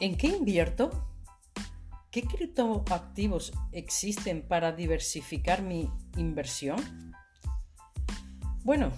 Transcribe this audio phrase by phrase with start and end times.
[0.00, 0.90] ¿En qué invierto?
[2.10, 7.14] ¿Qué criptoactivos existen para diversificar mi inversión?
[8.62, 8.92] Bueno,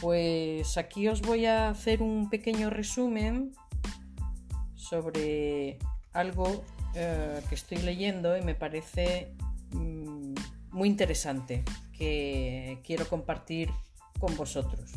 [0.00, 3.52] pues aquí os voy a hacer un pequeño resumen
[4.74, 5.78] sobre
[6.12, 6.64] algo
[6.94, 9.34] eh, que estoy leyendo y me parece
[9.70, 10.34] mm,
[10.70, 11.64] muy interesante
[11.96, 13.70] que quiero compartir
[14.20, 14.92] con vosotros.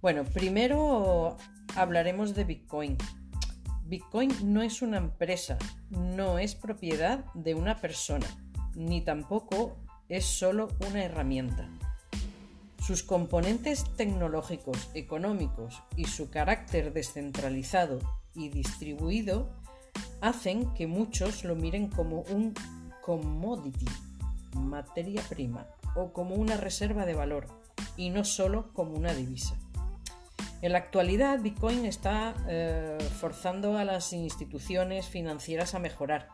[0.00, 1.36] Bueno, primero
[1.76, 2.98] hablaremos de Bitcoin.
[3.84, 5.58] Bitcoin no es una empresa,
[5.90, 8.26] no es propiedad de una persona,
[8.74, 9.76] ni tampoco
[10.08, 11.68] es solo una herramienta.
[12.78, 18.00] Sus componentes tecnológicos, económicos y su carácter descentralizado
[18.34, 19.50] y distribuido
[20.20, 22.54] hacen que muchos lo miren como un
[23.02, 23.86] commodity,
[24.54, 27.46] materia prima, o como una reserva de valor,
[27.96, 29.56] y no solo como una divisa.
[30.62, 36.28] En la actualidad, Bitcoin está eh, forzando a las instituciones financieras a mejorar.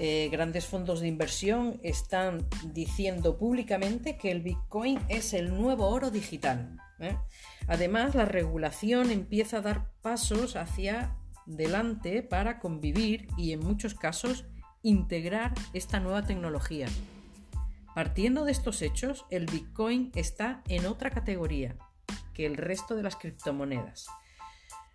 [0.00, 6.10] Eh, grandes fondos de inversión están diciendo públicamente que el Bitcoin es el nuevo oro
[6.10, 6.76] digital.
[6.98, 7.16] ¿eh?
[7.68, 11.14] Además, la regulación empieza a dar pasos hacia
[11.46, 14.44] delante para convivir y en muchos casos
[14.82, 16.88] integrar esta nueva tecnología.
[17.94, 21.76] Partiendo de estos hechos, el Bitcoin está en otra categoría,
[22.32, 24.06] que el resto de las criptomonedas.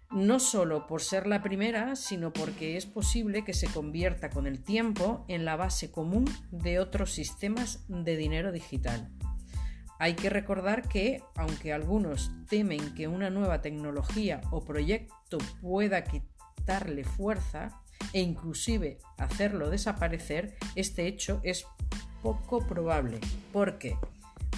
[0.09, 4.63] No solo por ser la primera, sino porque es posible que se convierta con el
[4.63, 9.11] tiempo en la base común de otros sistemas de dinero digital.
[9.99, 17.03] Hay que recordar que, aunque algunos temen que una nueva tecnología o proyecto pueda quitarle
[17.03, 17.81] fuerza
[18.13, 21.65] e inclusive hacerlo desaparecer, este hecho es
[22.21, 23.19] poco probable.
[23.52, 23.97] Porque,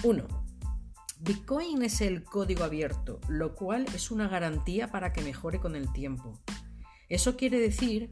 [0.02, 0.49] 1.
[1.22, 5.92] Bitcoin es el código abierto, lo cual es una garantía para que mejore con el
[5.92, 6.40] tiempo.
[7.10, 8.08] Eso quiere decir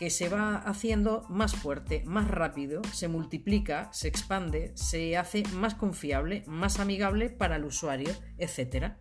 [0.00, 5.76] que se va haciendo más fuerte, más rápido, se multiplica, se expande, se hace más
[5.76, 8.94] confiable, más amigable para el usuario, etc.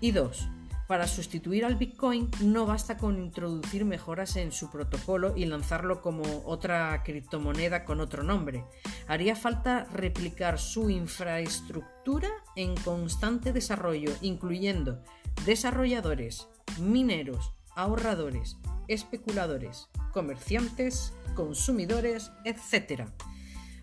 [0.00, 0.48] Y dos,
[0.90, 6.22] para sustituir al Bitcoin no basta con introducir mejoras en su protocolo y lanzarlo como
[6.44, 8.64] otra criptomoneda con otro nombre.
[9.06, 15.02] Haría falta replicar su infraestructura en constante desarrollo, incluyendo
[15.44, 18.56] desarrolladores, mineros, ahorradores,
[18.88, 23.08] especuladores, comerciantes, consumidores, etc.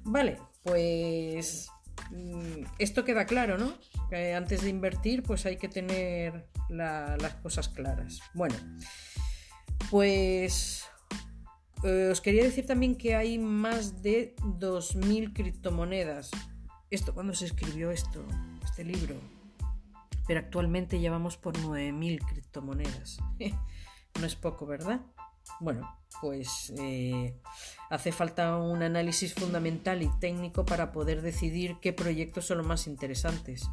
[0.03, 1.69] Vale, pues
[2.11, 3.73] mm, esto queda claro, ¿no?
[4.09, 8.19] Que antes de invertir, pues hay que tener las cosas claras.
[8.33, 8.55] Bueno,
[9.89, 10.83] pues
[11.83, 16.31] eh, os quería decir también que hay más de 2.000 criptomonedas.
[16.89, 18.25] Esto, cuando se escribió esto,
[18.63, 19.15] este libro?
[20.25, 23.19] Pero actualmente llevamos por 9.000 criptomonedas.
[24.19, 25.01] no es poco, ¿verdad?
[25.59, 25.89] Bueno,
[26.21, 27.39] pues eh,
[27.89, 32.87] hace falta un análisis fundamental y técnico para poder decidir qué proyectos son los más
[32.87, 33.69] interesantes.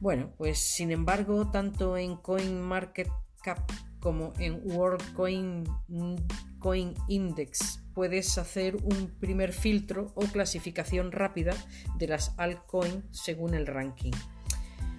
[0.00, 5.64] Bueno, pues sin embargo, tanto en CoinMarketCap como en World Coin,
[6.60, 11.54] Coin Index puedes hacer un primer filtro o clasificación rápida
[11.96, 14.12] de las altcoins según el ranking.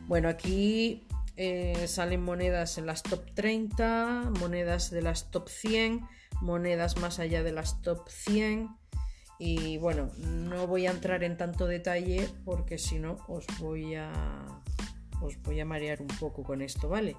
[0.07, 6.07] Bueno, aquí eh, salen monedas en las top 30, monedas de las top 100,
[6.41, 8.75] monedas más allá de las top 100
[9.37, 14.11] y bueno, no voy a entrar en tanto detalle porque si no os voy a
[15.21, 17.15] os voy a marear un poco con esto, ¿vale?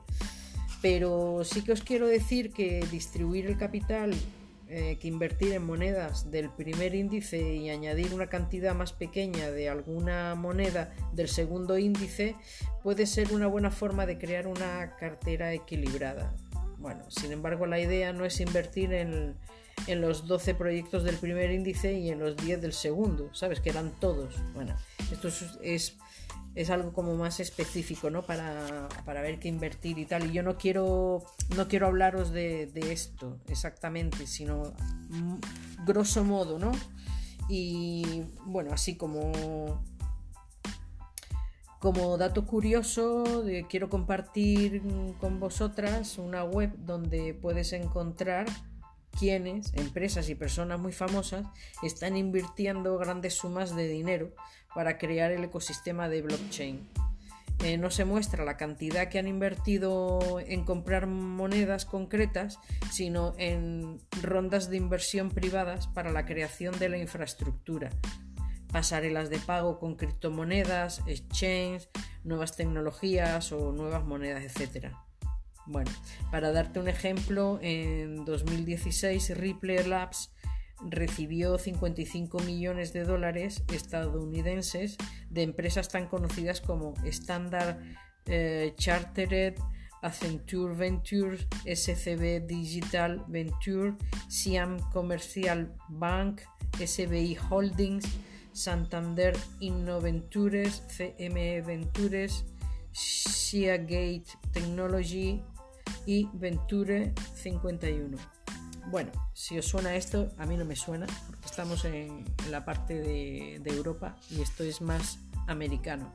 [0.83, 4.12] Pero sí que os quiero decir que distribuir el capital,
[4.70, 9.70] eh, que invertir en monedas del primer índice y añadir una cantidad más pequeña de
[9.70, 12.36] alguna moneda del segundo índice
[12.82, 16.34] puede ser una buena forma de crear una cartera equilibrada.
[16.76, 19.36] Bueno, sin embargo, la idea no es invertir en,
[19.86, 23.60] en los 12 proyectos del primer índice y en los 10 del segundo, ¿sabes?
[23.60, 24.34] Que eran todos.
[24.52, 24.76] Bueno,
[25.10, 25.96] esto es es
[26.71, 28.22] algo como más específico, ¿no?
[28.22, 30.27] Para, ver qué invertir y tal.
[30.27, 31.22] Y yo no quiero,
[31.56, 34.72] no quiero hablaros de, esto exactamente, sino
[35.10, 36.72] mm, grosso modo, ¿no?
[37.48, 39.83] Y bueno, así como,
[41.78, 44.83] como dato curioso, quiero compartir
[45.21, 48.47] con vosotras una web donde puedes encontrar
[49.18, 51.47] quienes, empresas y personas muy famosas,
[51.82, 54.30] están invirtiendo grandes sumas de dinero
[54.74, 56.88] para crear el ecosistema de blockchain.
[57.65, 62.60] Eh, no se muestra la cantidad que han invertido en comprar monedas concretas,
[62.92, 67.91] sino en rondas de inversión privadas para la creación de la infraestructura,
[68.71, 71.88] pasarelas de pago con criptomonedas, exchange,
[72.22, 74.92] nuevas tecnologías o nuevas monedas, etc.
[75.68, 75.91] Bueno,
[76.30, 80.32] para darte un ejemplo, en 2016 Ripple Labs
[80.80, 84.97] recibió 55 millones de dólares estadounidenses
[85.28, 87.76] de empresas tan conocidas como Standard
[88.24, 89.56] eh, Chartered,
[90.00, 93.94] Accenture Ventures, SCB Digital Venture,
[94.28, 96.41] Siam Commercial Bank,
[96.82, 98.06] SBI Holdings,
[98.53, 102.47] Santander Innoventures, CME Ventures,
[102.92, 105.42] Seagate Technology
[106.09, 108.16] y Venture 51.
[108.91, 112.95] Bueno, si os suena esto, a mí no me suena, porque estamos en, la parte
[112.95, 116.15] de, Europa y esto es más americano.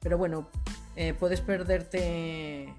[0.00, 0.50] Pero bueno,
[0.96, 2.74] eh, puedes perderte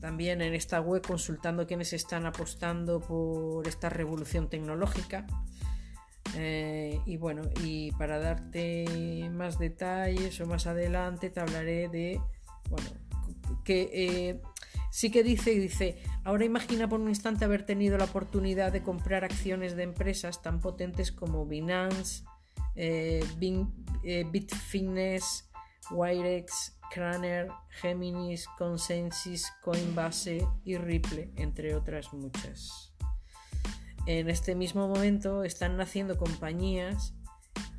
[0.00, 5.26] también en esta web consultando quiénes están apostando por esta revolución tecnológica.
[6.36, 12.18] Eh, y bueno, y para darte más detalles o más adelante te hablaré de,
[12.70, 12.88] bueno,
[13.62, 14.40] que eh,
[14.90, 19.24] sí que dice, dice, ahora imagina por un instante haber tenido la oportunidad de comprar
[19.24, 22.24] acciones de empresas tan potentes como Binance,
[22.74, 23.24] eh,
[24.04, 25.48] eh, Bitfitness,
[25.90, 27.48] Wirex, Craner,
[27.80, 32.92] Geminis, Consensus, Coinbase y Ripple, entre otras muchas.
[34.06, 37.14] En este mismo momento están naciendo compañías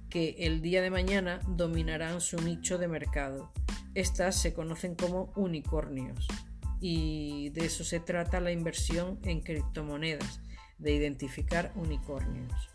[0.10, 3.52] que el día de mañana dominarán su nicho de mercado.
[3.96, 6.28] Estas se conocen como unicornios
[6.82, 10.42] y de eso se trata la inversión en criptomonedas,
[10.80, 12.70] de identificar unicornios.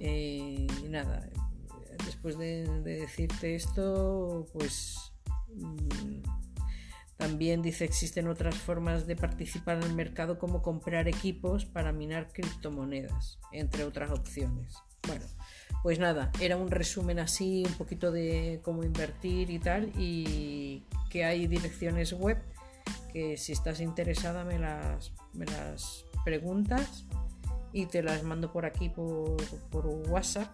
[0.00, 1.30] Eh, y nada,
[2.04, 5.12] después de, decirte esto, pues
[5.54, 6.22] mm,
[7.16, 12.32] también dice existen otras formas de participar en el mercado como comprar equipos para minar
[12.32, 14.74] criptomonedas, entre otras opciones.
[15.06, 15.26] Bueno,
[15.84, 21.24] pues nada, era un resumen así, un poquito de cómo invertir y tal, y que
[21.24, 22.38] hay direcciones web
[23.12, 27.04] que si estás interesada me las, me las preguntas
[27.72, 29.36] y te las mando por aquí por,
[29.70, 30.48] por WhatsApp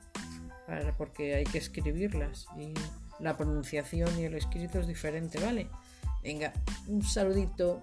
[0.96, 2.72] porque hay que escribirlas y
[3.20, 5.68] la pronunciación y el escrito es diferente, ¿vale?
[6.22, 6.52] Venga,
[6.86, 7.82] un saludito.